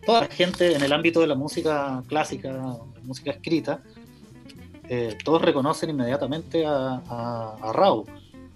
[0.06, 3.84] toda la gente en el ámbito de la música clásica, música escrita,
[4.88, 8.06] eh, todos reconocen inmediatamente a, a, a Rao.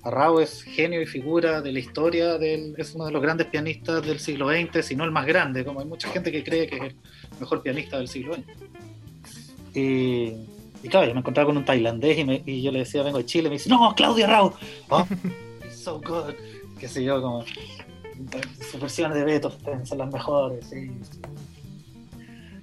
[0.04, 3.48] A Rao es genio y figura de la historia, del, es uno de los grandes
[3.48, 6.66] pianistas del siglo XX, si no el más grande, como hay mucha gente que cree
[6.68, 6.96] que es el
[7.42, 8.46] mejor pianista del siglo XX.
[9.76, 10.34] Y,
[10.84, 13.18] y claro, yo me encontraba con un tailandés y, me- y yo le decía, vengo
[13.18, 14.54] de Chile, y me dice, no, Claudia Rao,
[14.90, 15.06] oh,
[15.66, 16.34] he's so good,
[16.80, 17.44] qué sé yo, como
[18.72, 20.66] sus versiones de Beethoven son las mejores.
[20.70, 20.92] sí.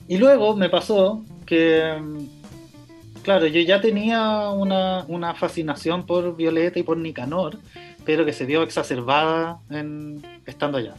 [0.08, 6.78] Y luego me pasó que, mm, claro, yo ya tenía una, una fascinación por Violeta
[6.78, 7.58] y por Nicanor,
[8.04, 10.94] pero que se vio exacerbada en, estando allá.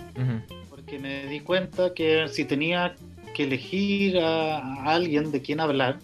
[0.70, 2.96] Porque me di cuenta que si tenía
[3.34, 6.00] que elegir a, a alguien de quien hablar,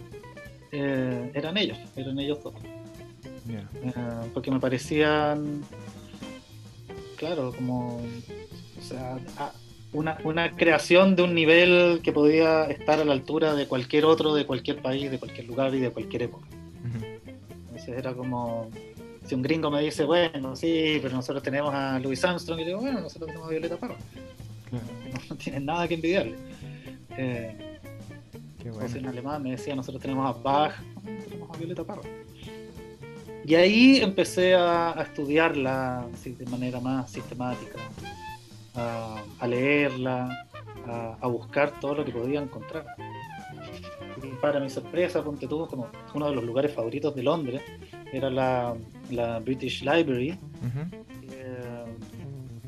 [0.74, 2.54] eh, eran ellos, eran ellos dos.
[3.50, 3.92] Eh,
[4.34, 5.62] porque me parecían,
[7.18, 9.18] claro, como o sea,
[9.92, 14.34] una, una creación de un nivel que podía estar a la altura de cualquier otro,
[14.34, 16.48] de cualquier país, de cualquier lugar y de cualquier época.
[16.48, 17.06] Ujú.
[17.68, 18.70] Entonces era como,
[19.26, 22.80] si un gringo me dice, bueno, sí, pero nosotros tenemos a Louis Armstrong, y digo,
[22.80, 23.96] bueno, nosotros tenemos a Violeta Parra,
[24.70, 24.86] Claro.
[25.14, 26.36] no, no tienen nada que envidiarle.
[27.18, 27.73] Eh,
[28.64, 30.74] Qué en alemán me decía, nosotros tenemos a Bach,
[31.04, 32.02] nosotros tenemos a Violeta Parra.
[33.46, 37.78] Y ahí empecé a, a estudiarla así, de manera más sistemática,
[38.76, 40.48] a, a leerla,
[40.88, 42.86] a, a buscar todo lo que podía encontrar.
[44.24, 47.62] Y para mi sorpresa, ponte tú, como uno de los lugares favoritos de Londres,
[48.14, 48.74] era la,
[49.12, 50.38] la British Library,
[51.22, 51.58] que,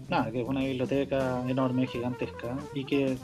[0.10, 3.17] nada, que es una biblioteca enorme, gigantesca, y que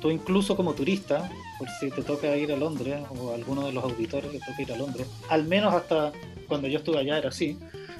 [0.00, 3.72] tú incluso como turista, por si te toca ir a Londres, o a alguno de
[3.72, 6.12] los auditores les toca ir a Londres, al menos hasta
[6.48, 7.58] cuando yo estuve allá era así,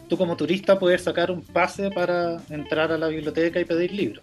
[0.09, 4.22] tú como turista puedes sacar un pase para entrar a la biblioteca y pedir libros.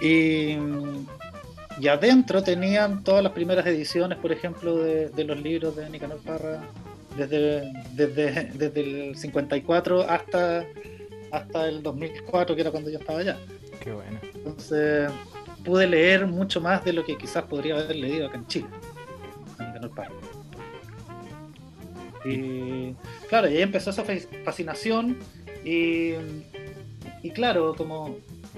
[0.00, 0.56] Y,
[1.80, 6.18] y adentro tenían todas las primeras ediciones, por ejemplo, de, de los libros de Nicanor
[6.18, 6.62] Parra,
[7.16, 10.64] desde, desde, desde el 54 hasta,
[11.32, 13.38] hasta el 2004, que era cuando yo estaba allá.
[13.80, 14.18] Qué bueno.
[14.34, 15.10] Entonces
[15.66, 18.68] pude leer mucho más de lo que quizás podría haber leído acá en Chile.
[19.94, 20.14] Parra.
[22.24, 22.94] Y
[23.28, 24.12] claro, y ahí empezó esa fa-
[24.44, 25.18] fascinación
[25.64, 26.12] y,
[27.22, 28.16] y claro, como,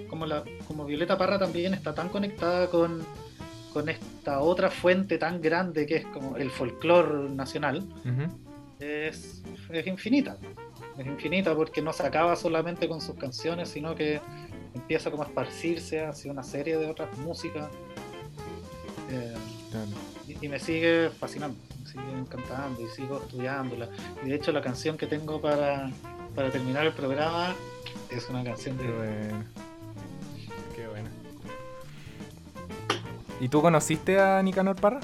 [0.08, 3.02] como, la, como Violeta Parra también está tan conectada con,
[3.72, 7.84] con esta otra fuente tan grande que es como el folclore nacional,
[8.80, 10.38] es, es infinita.
[10.96, 14.20] Es infinita porque no se acaba solamente con sus canciones, sino que
[14.74, 17.68] empieza como a esparcirse hacia una serie de otras músicas.
[19.10, 19.34] Eh,
[19.70, 19.86] Claro.
[20.26, 23.88] y, y me sigue fascinando, me sigue encantando y sigo estudiándola.
[24.24, 25.90] Y de hecho la canción que tengo para,
[26.34, 27.54] para terminar el programa,
[28.10, 28.84] Es una canción de.
[28.84, 29.44] Qué bueno.
[30.74, 31.08] Qué bueno.
[33.40, 35.00] ¿Y tú conociste a Nicanor Parra?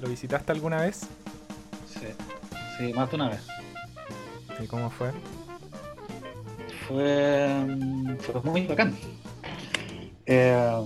[0.00, 1.00] ¿Lo visitaste alguna vez?
[1.92, 2.06] Sí,
[2.78, 3.40] sí, más de una vez.
[4.62, 5.10] ¿Y cómo fue?
[6.88, 8.94] Fue, fue muy bacán.
[10.26, 10.82] Eh,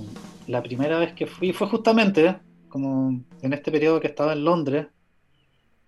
[0.47, 2.37] la primera vez que fui fue justamente
[2.69, 4.87] como en este periodo que estaba en Londres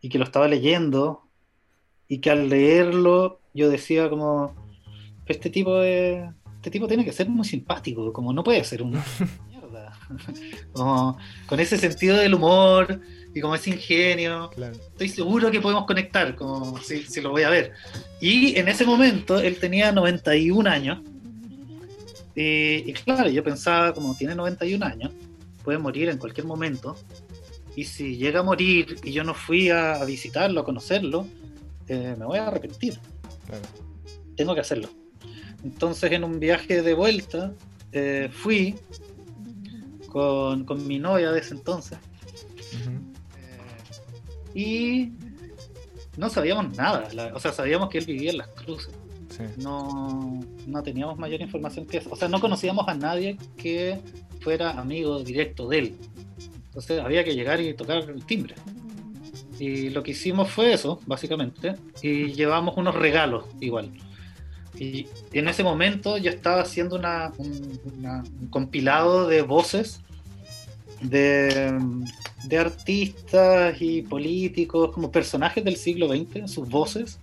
[0.00, 1.22] y que lo estaba leyendo
[2.08, 4.54] y que al leerlo yo decía como
[5.26, 8.92] este tipo de, este tipo tiene que ser muy simpático como no puede ser un
[9.48, 9.92] mierda
[11.46, 13.00] con ese sentido del humor
[13.34, 14.74] y como ese ingenio Claro.
[14.74, 17.72] estoy seguro que podemos conectar como si, si lo voy a ver
[18.20, 20.98] y en ese momento él tenía 91 años
[22.34, 25.12] y, y claro yo pensaba como tiene 91 años
[25.62, 26.96] puede morir en cualquier momento
[27.76, 31.28] y si llega a morir y yo no fui a, a visitarlo, a conocerlo,
[31.86, 32.98] eh, me voy a arrepentir.
[33.46, 33.62] Claro.
[34.34, 34.88] Tengo que hacerlo.
[35.62, 37.52] Entonces en un viaje de vuelta
[37.92, 38.74] eh, fui
[40.08, 41.98] con, con mi novia de ese entonces
[42.72, 42.90] Ujú.
[42.90, 43.07] eh,
[44.54, 45.12] y
[46.16, 47.08] no sabíamos nada.
[47.12, 48.94] la- o sea, sabíamos que él vivía en las cruces.
[49.30, 49.44] Sí.
[49.62, 52.08] No, no teníamos mayor información que eso.
[52.10, 54.00] O sea, no conocíamos a nadie que
[54.40, 55.94] fuera amigo directo de él.
[56.66, 58.54] Entonces había que llegar y tocar el timbre.
[59.58, 61.74] Y lo que hicimos fue eso, básicamente.
[62.02, 63.90] Y llevamos unos regalos igual.
[64.78, 70.00] Y en ese momento yo estaba haciendo una, un, una- un compilado de voces
[71.00, 71.78] de,
[72.44, 77.18] de artistas y políticos, como personajes del siglo XX, sus voces,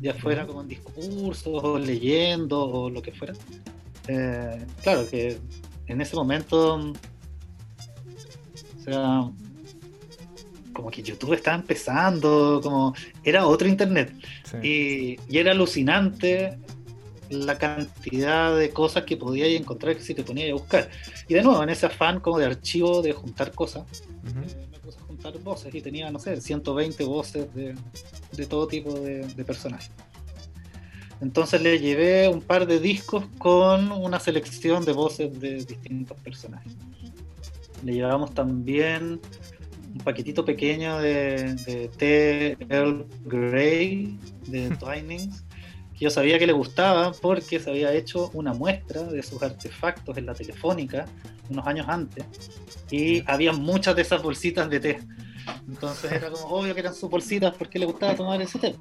[0.00, 3.34] ya fuera como en discursos o leyendo o lo que fuera.
[4.08, 5.38] Eh, claro que
[5.86, 6.92] en ese momento, o
[8.82, 9.30] sea,
[10.72, 14.12] como que YouTube estaba empezando, como era otro internet.
[14.44, 14.56] Sí.
[14.62, 16.58] Y, y era alucinante
[17.30, 20.90] la cantidad de cosas que podías encontrar si te ponías a buscar.
[21.28, 23.84] Y de nuevo, en ese afán como de archivo de juntar cosas,
[24.24, 27.74] eh, me puse a juntar voces y tenía, no sé, 120 voces de,
[28.32, 29.90] de todo tipo de, de personajes.
[31.20, 36.74] Entonces le llevé un par de discos con una selección de voces de distintos personajes.
[37.82, 39.20] Le llevamos también
[39.96, 45.44] un paquetito pequeño de, de té Earl Grey de Twinings,
[45.98, 50.16] que yo sabía que le gustaba porque se había hecho una muestra de sus artefactos
[50.18, 51.06] en la telefónica
[51.48, 52.24] unos años antes
[52.90, 54.98] y había muchas de esas bolsitas de té.
[55.68, 58.76] Entonces era como obvio que eran sus bolsitas porque le gustaba tomar ese té.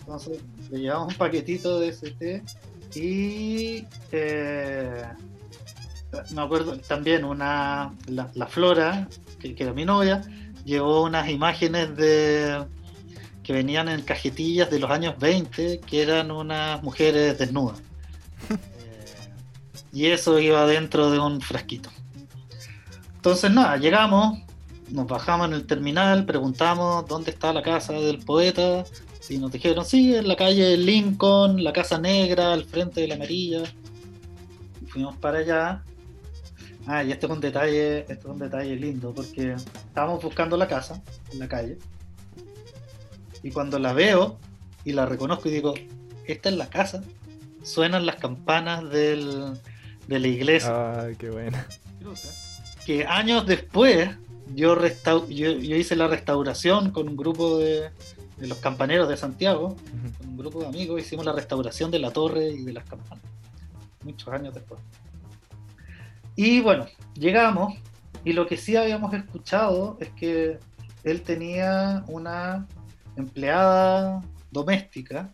[0.00, 2.42] Entonces le llevamos un paquetito de ese té
[2.94, 5.04] y eh,
[6.34, 9.08] me acuerdo también una la, la Flora,
[9.40, 10.20] que, que era mi novia,
[10.64, 12.64] llevó unas imágenes de
[13.42, 17.80] que venían en cajetillas de los años 20 que eran unas mujeres desnudas.
[18.74, 19.04] Eh,
[19.92, 21.90] y eso iba dentro de un frasquito.
[23.14, 24.40] Entonces nada, llegamos,
[24.90, 28.84] nos bajamos en el terminal, preguntamos dónde está la casa del poeta,
[29.32, 33.14] y nos dijeron, sí, en la calle Lincoln, la casa negra, al frente de la
[33.14, 33.62] amarilla.
[34.82, 35.82] Y fuimos para allá.
[36.86, 40.66] Ah, y este es un detalle, este es un detalle lindo, porque estábamos buscando la
[40.66, 41.02] casa
[41.32, 41.78] en la calle.
[43.42, 44.38] Y cuando la veo
[44.84, 45.74] y la reconozco y digo,
[46.26, 47.02] esta es la casa,
[47.62, 49.54] suenan las campanas del,
[50.06, 51.66] de la iglesia Ay, qué buena.
[52.86, 54.10] que años después
[54.54, 54.76] yo,
[55.28, 57.90] yo, yo hice la restauración con un grupo de,
[58.38, 59.76] de los campaneros de Santiago,
[60.18, 63.24] con un grupo de amigos, hicimos la restauración de la torre y de las campanas,
[64.04, 64.80] muchos años después.
[66.34, 67.74] Y bueno, llegamos
[68.24, 70.58] y lo que sí habíamos escuchado es que
[71.04, 72.66] él tenía una
[73.16, 75.30] empleada doméstica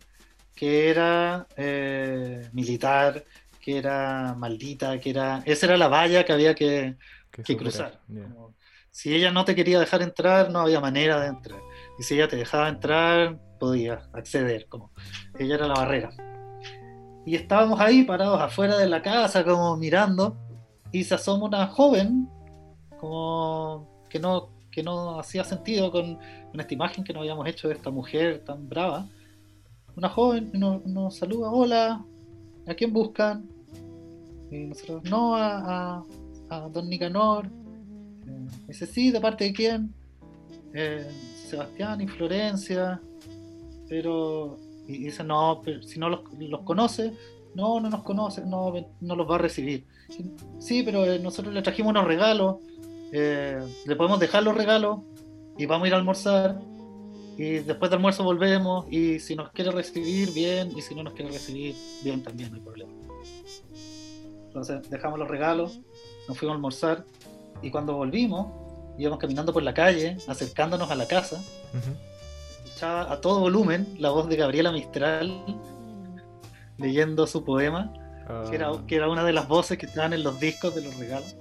[0.55, 3.23] que era eh, militar,
[3.61, 5.41] que era maldita, que era...
[5.45, 6.97] Esa era la valla que había que,
[7.31, 8.01] Que que cruzar.
[8.09, 8.23] ya.
[8.23, 8.55] Como,
[8.91, 11.61] si ella no te quería dejar entrar, no había manera de entrar.
[11.97, 14.67] Y si ella te dejaba entrar, podías acceder.
[14.67, 14.91] Como
[15.37, 16.09] ella era la barrera.
[17.25, 20.37] Y estábamos ahí parados afuera de la casa, como mirando,
[20.91, 22.27] y se asoma una joven,
[22.99, 24.49] como que no,
[24.83, 26.17] no hacía sentido con,
[26.53, 29.07] esta imagen que nos habíamos hecho de esta mujer tan brava.
[29.95, 32.05] Una joven nos, saluda, hola,
[32.67, 33.49] ¿a quién buscan?
[34.51, 36.03] Y nosotros, no, a
[36.71, 37.47] don Nicanor.
[38.27, 39.93] Eh, dice, sí, ¿de parte de quién?
[40.73, 41.07] Eh,
[41.47, 43.01] Sebastián y Florencia.
[43.87, 44.57] Pero,
[44.87, 47.13] y dice, no, pero si no los, los conoce,
[47.55, 49.85] no, no nos conoce, no, no los va a recibir.
[50.59, 52.57] Sí, pero eh, nosotros le trajimos unos regalos,
[53.11, 54.99] eh, le podemos dejar los regalos
[55.57, 56.59] y vamos a ir a almorzar
[57.37, 61.13] y después del almuerzo volvemos y si nos quiere recibir, bien, y si no nos
[61.13, 62.91] quiere recibir, bien también, no hay problema.
[64.47, 65.79] Entonces dejamos los regalos,
[66.27, 67.05] nos fuimos a almorzar
[67.61, 68.47] y cuando volvimos
[68.97, 71.95] íbamos caminando por la calle, acercándonos a la casa, Ujú.
[72.65, 75.41] escuchaba a todo volumen la voz de Gabriela Mistral
[76.77, 77.93] leyendo su poema,
[78.49, 80.81] que era, Ah, que era una de las voces que estaban en los discos de
[80.83, 81.35] los regalos.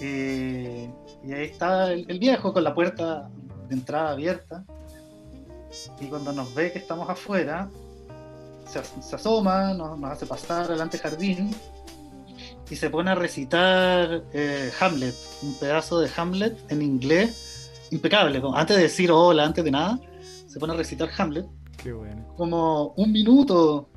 [0.00, 0.90] Eh,
[1.26, 3.30] y ahí está el, el viejo con la puerta
[3.68, 4.64] de entrada abierta.
[6.00, 7.68] Y cuando nos ve que estamos afuera,
[8.66, 11.50] se, as- se asoma, nos, nos hace pasar adelante jardín
[12.70, 18.40] y se pone a recitar eh, Hamlet, un pedazo de Hamlet en inglés impecable.
[18.40, 19.98] como antes de decir hola, antes de nada,
[20.46, 21.46] se pone a recitar Hamlet
[21.82, 22.24] qué bueno.
[22.36, 23.88] como un minuto,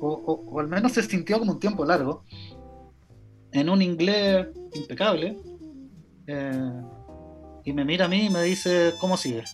[0.00, 2.22] o, o- o al menos se sintió como un tiempo largo,
[3.52, 5.36] en un inglés impecable,
[6.28, 6.82] eh,
[7.64, 9.44] y me mira a mí y me dice, ¿cómo sigue?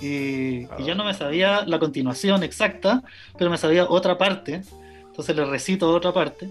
[0.00, 3.02] Y, y yo no me sabía la continuación exacta,
[3.38, 4.62] pero me sabía otra parte,
[5.06, 6.48] entonces le recito otra parte,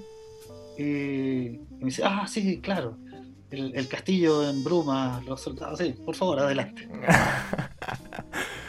[0.77, 2.97] y, y me dice, ah, sí, claro,
[3.51, 6.87] el, el castillo en bruma, los soldados, sí, por favor, adelante.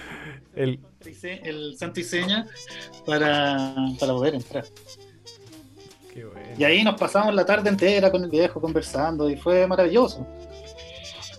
[0.54, 0.80] El,
[1.24, 2.46] el santo y seña
[3.06, 4.64] para, para poder entrar.
[6.12, 6.48] Qué bueno.
[6.58, 10.26] Y ahí nos pasamos la tarde entera con el viejo conversando y fue maravilloso.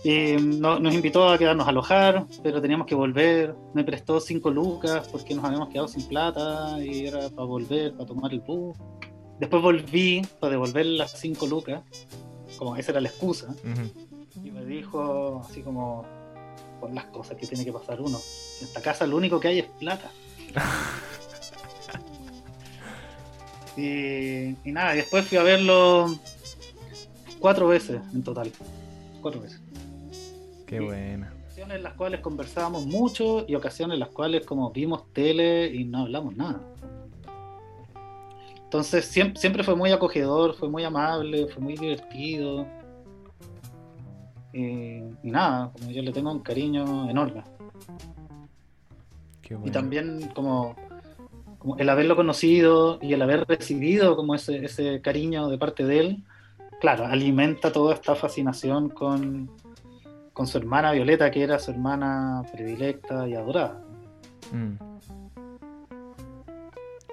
[0.02, 3.54] Y no- nos invitó a quedarnos a alojar, pero teníamos que volver.
[3.72, 8.06] Me prestó cinco lucas porque nos habíamos quedado sin plata y era para volver, para
[8.06, 8.76] tomar el bus.
[9.40, 11.80] Después volví para devolver las cinco lucas,
[12.58, 13.48] como esa era la excusa.
[13.48, 14.44] Ujú.
[14.46, 16.04] Y me dijo así como,
[16.80, 18.18] por las cosas que tiene que pasar uno.
[18.60, 20.10] En esta casa lo único que hay es plata.
[23.76, 26.18] y, y nada, después fui a verlo
[27.40, 28.50] cuatro veces en total.
[29.20, 29.60] Cuatro veces.
[30.66, 31.32] Qué buena.
[31.44, 35.84] Ocasiones en las cuales conversábamos mucho y ocasiones en las cuales como vimos tele y
[35.84, 36.60] no hablamos nada.
[38.64, 42.66] Entonces siempre, siempre fue muy acogedor, fue muy amable, fue muy divertido.
[44.52, 47.44] Y, y nada, como yo le tengo un cariño enorme.
[49.42, 49.68] Qué bueno.
[49.68, 50.74] Y también como,
[51.64, 55.98] como el haberlo conocido y el haber recibido como ese, ese cariño de parte de
[55.98, 56.24] él,
[56.78, 59.50] claro, alimenta toda esta fascinación con,
[60.34, 63.82] con su hermana Violeta, que era su hermana predilecta y adorada.
[64.52, 64.74] Mm.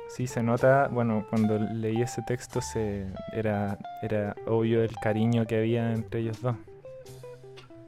[0.10, 5.60] Sí, se nota, bueno, cuando leí ese texto se era, era obvio el cariño que
[5.60, 6.58] había entre ellos dos.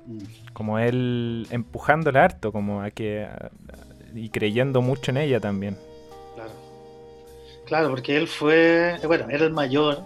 [0.05, 0.53] Mm.
[0.53, 3.27] Como él empujándola harto, como a que...
[4.15, 5.75] y creyendo mucho en ella también.
[7.65, 7.89] Claro.
[7.89, 10.03] Porque él fue, eh, bueno, era el mayor,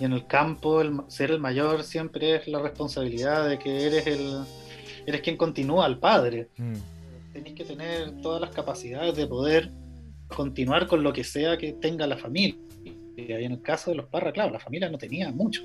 [0.00, 4.06] y en el campo el ser el mayor siempre es la responsabilidad de que eres
[4.06, 4.44] el
[5.06, 6.48] eres quien continúa al padre.
[6.56, 6.74] Mm.
[7.32, 9.70] Tenéis que tener todas las capacidades de poder
[10.28, 12.56] continuar con lo que sea que tenga la familia.
[13.16, 15.62] Y en el caso de los Parra, claro, la familia no tenía mucho.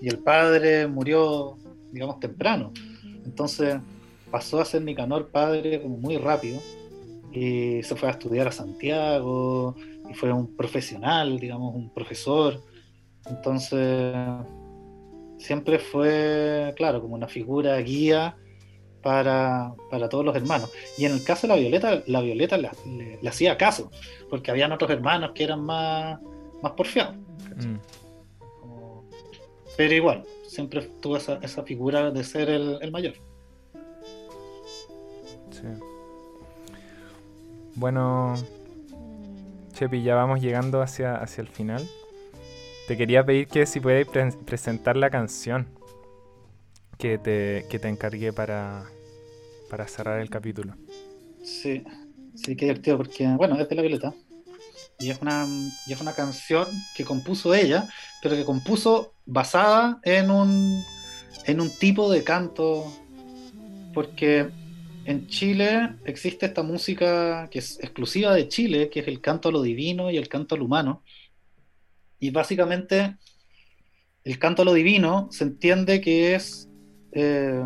[0.00, 1.56] Y el padre murió,
[1.92, 2.72] digamos, temprano.
[3.24, 3.76] Entonces
[4.30, 6.60] pasó a ser Nicanor padre como muy rápido.
[7.32, 9.76] Y se fue a estudiar a Santiago.
[10.10, 12.60] Y fue un profesional, digamos, un profesor.
[13.26, 14.14] Entonces
[15.38, 18.36] siempre fue, claro, como una figura guía
[19.02, 20.70] para, para todos los hermanos.
[20.96, 23.90] Y en el caso de la Violeta, la Violeta le, le- le hacía caso,
[24.30, 26.18] porque habían otros hermanos que eran más,
[26.62, 27.14] más porfiados.
[27.56, 27.76] Mm.
[28.60, 29.04] Como-
[29.76, 33.14] Pero igual, siempre tuvo esa, esa figura de ser el, el mayor.
[35.50, 35.66] Sí.
[37.74, 38.34] Bueno,
[39.78, 41.88] Chepi, ya vamos llegando hacia, hacia el final.
[42.88, 45.68] Te quería pedir que si puedes pre- presentar la canción
[46.98, 48.86] que te, que te encargué para,
[49.70, 50.74] para cerrar el capítulo.
[51.44, 51.84] Sí,
[52.34, 54.12] sí, qué divertido, porque, bueno, es de la Violeta.
[54.98, 55.46] Y es una,
[55.86, 56.66] es una canción
[56.96, 57.86] que compuso ella,
[58.20, 60.82] pero que compuso basada en un,
[61.44, 62.84] en un tipo de canto.
[63.94, 64.50] Porque
[65.08, 69.52] en Chile existe esta música que es exclusiva de Chile, que es el canto a
[69.52, 71.02] lo divino y el canto a lo humano.
[72.20, 73.16] Y básicamente
[74.22, 76.68] el canto a lo divino se entiende que es
[77.12, 77.64] eh,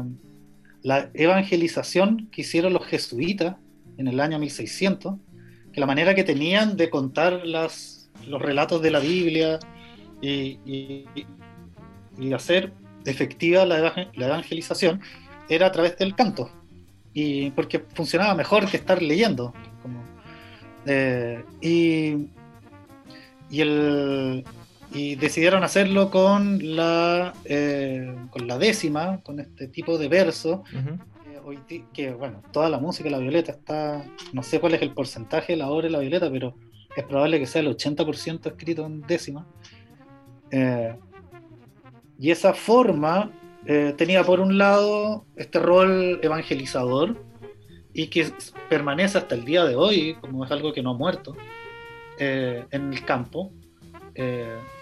[0.83, 3.57] la evangelización que hicieron los jesuitas
[3.97, 5.17] en el año 1600,
[5.73, 9.59] que la manera que tenían de contar los relatos de la Biblia
[10.21, 11.09] y,
[12.33, 12.73] hacer
[13.05, 15.01] efectiva la evangelización
[15.49, 16.62] era a través del canto.
[17.15, 19.53] Y porque funcionaba mejor que estar leyendo.
[19.83, 20.03] como,
[20.87, 22.29] eh, y,
[23.51, 24.45] y, el,
[24.93, 30.95] y decidieron hacerlo con la, eh, con la décima, con este tipo de verso, Ujú.
[31.31, 34.83] eh, hoy que bueno, toda la música de La Violeta está, no sé cuál es
[34.83, 36.55] el porcentaje de la obra de La Violeta, pero
[36.97, 39.47] es probable que sea el 80% escrito en décima.
[40.51, 40.95] Eh,
[42.19, 43.31] y esa forma
[43.67, 47.17] eh, tenía por un lado este rol evangelizador
[47.93, 48.33] y que
[48.69, 51.37] permanece hasta el día de hoy, como es algo que no ha muerto,
[52.19, 53.53] eh, en el campo,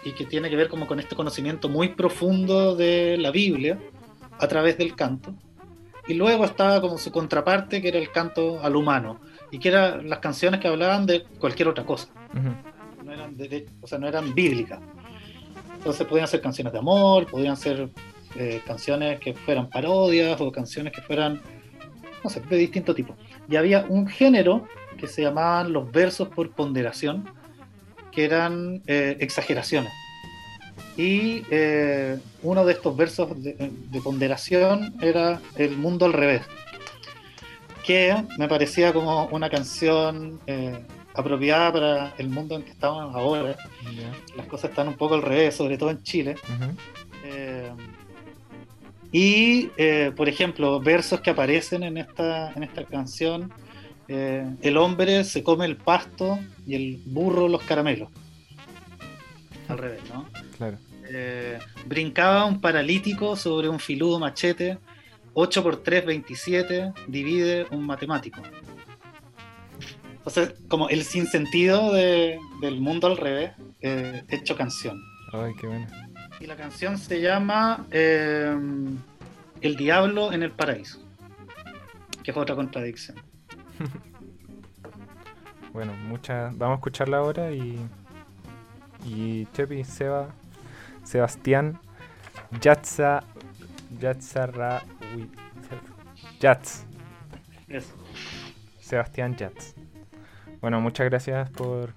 [0.03, 3.79] y que tiene que ver como con este conocimiento muy profundo de la Biblia
[4.39, 5.35] a través del canto.
[6.09, 9.21] Y luego estaba como su contraparte, que era el canto al humano,
[9.53, 12.09] y que eran las canciones que hablaban de cualquier otra cosa.
[13.05, 13.37] no eran
[13.81, 14.81] o sea, no eran bíblicas.
[15.75, 17.89] Entonces podían ser canciones de amor, podían ser
[18.37, 21.41] eh, canciones que fueran parodias o canciones que fueran,
[22.23, 23.17] no sé, de distinto tipo.
[23.49, 24.67] Y había un género
[24.99, 27.29] que se llamaban los versos por ponderación,
[28.13, 29.93] que eran eh, exageraciones.
[30.97, 36.43] Y eh, uno de estos versos de, ponderación era El mundo al revés,
[37.85, 40.41] que me parecía como una canción
[41.15, 43.57] apropiada para el mundo en que estamos ahora.
[44.37, 46.37] Las cosas están un poco al revés, sobre todo en Chile.
[47.25, 47.71] Eh,
[49.13, 49.71] y,
[50.17, 53.53] por ejemplo, versos que aparecen en esta, en esta canción.
[54.09, 58.09] el hombre se come el pasto y el burro los caramelos.
[59.69, 60.27] Al revés, ¿no?
[61.13, 64.79] Eh, brincaba un paralítico sobre un filudo machete.
[65.35, 66.93] 8 por 3, 27.
[67.09, 68.41] Divide un matemático.
[70.13, 75.01] Entonces, como el sinsentido de, del mundo al revés, eh, hecho canción.
[75.33, 75.87] Ay, qué bueno.
[76.41, 78.57] Y la canción se llama eh,
[79.61, 80.99] El Diablo en el Paraíso,
[82.25, 83.19] que es otra contradicción.
[85.73, 86.57] bueno, muchas.
[86.57, 87.79] Vamos a escucharla ahora y.
[89.05, 90.29] Y Chepi, Seba,
[91.05, 91.79] Sebastián
[92.61, 93.23] Yatza
[93.99, 94.83] Yatzarra
[96.41, 96.85] Yatz.
[98.81, 99.75] Sebastián Yatz.
[100.61, 101.95] Bueno, muchas gracias por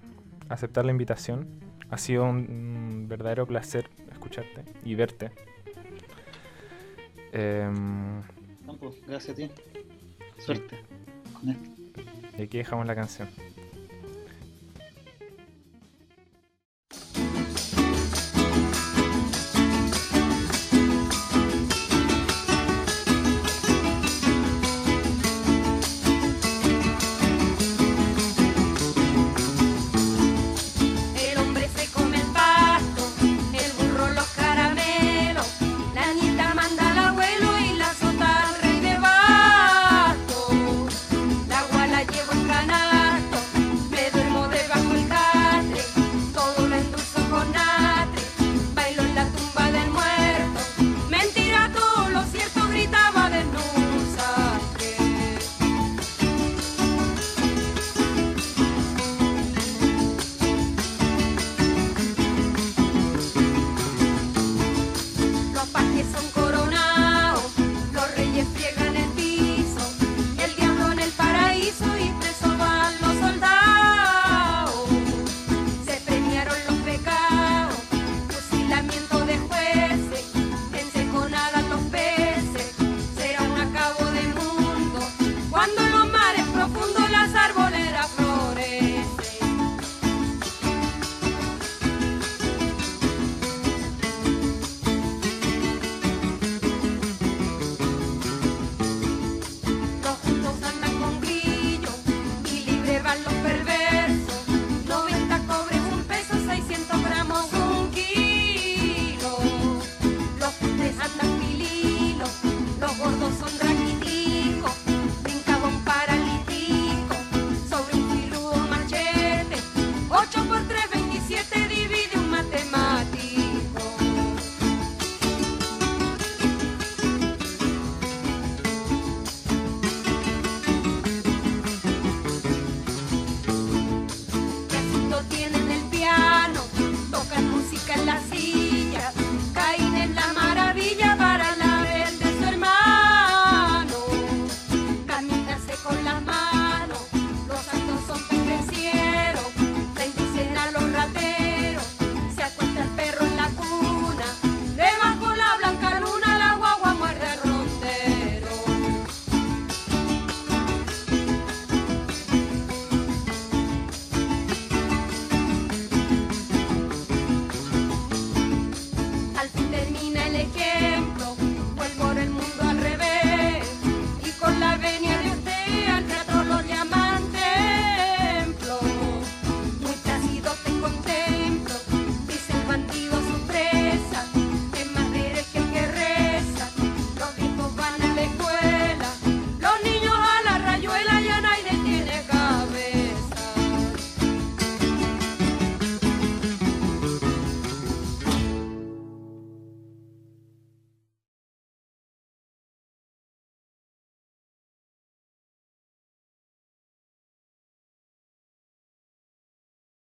[0.50, 1.48] aceptar la invitación.
[1.90, 3.90] Ha sido un, verdadero placer
[4.24, 5.32] escucharte y verte.
[8.80, 9.52] Pues, gracias a ti.
[10.40, 10.78] Suerte.
[12.38, 13.30] Y aquí dejamos la canción.